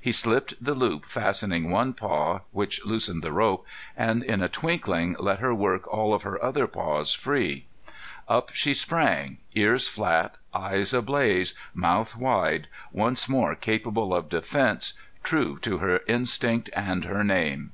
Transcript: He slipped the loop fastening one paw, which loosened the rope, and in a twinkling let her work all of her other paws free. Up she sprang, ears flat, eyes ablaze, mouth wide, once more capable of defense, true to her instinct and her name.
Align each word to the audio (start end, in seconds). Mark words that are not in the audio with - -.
He 0.00 0.10
slipped 0.10 0.54
the 0.60 0.74
loop 0.74 1.04
fastening 1.06 1.70
one 1.70 1.92
paw, 1.94 2.40
which 2.50 2.84
loosened 2.84 3.22
the 3.22 3.30
rope, 3.30 3.64
and 3.96 4.24
in 4.24 4.42
a 4.42 4.48
twinkling 4.48 5.14
let 5.20 5.38
her 5.38 5.54
work 5.54 5.86
all 5.86 6.12
of 6.12 6.22
her 6.24 6.42
other 6.42 6.66
paws 6.66 7.12
free. 7.12 7.66
Up 8.26 8.50
she 8.52 8.74
sprang, 8.74 9.38
ears 9.54 9.86
flat, 9.86 10.34
eyes 10.52 10.92
ablaze, 10.92 11.54
mouth 11.74 12.16
wide, 12.16 12.66
once 12.90 13.28
more 13.28 13.54
capable 13.54 14.12
of 14.12 14.28
defense, 14.28 14.94
true 15.22 15.60
to 15.60 15.78
her 15.78 16.00
instinct 16.08 16.68
and 16.74 17.04
her 17.04 17.22
name. 17.22 17.70